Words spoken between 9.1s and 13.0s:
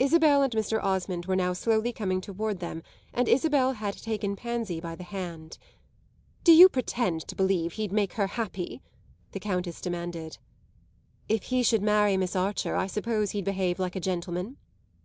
the Countess demanded. "If he should marry Miss Archer I